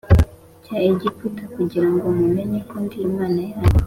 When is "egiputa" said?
0.89-1.43